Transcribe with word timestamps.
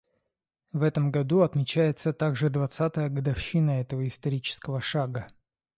В 0.71 0.81
этом 0.81 1.11
году 1.11 1.41
отмечается 1.41 2.11
также 2.11 2.49
двадцатая 2.49 3.07
годовщина 3.07 3.81
этого 3.81 4.07
исторического 4.07 4.81
шага. 4.81 5.27